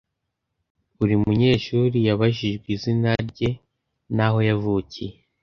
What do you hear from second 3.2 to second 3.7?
rye